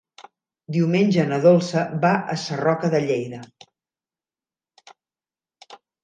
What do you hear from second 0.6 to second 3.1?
Diumenge na Dolça va a Sarroca de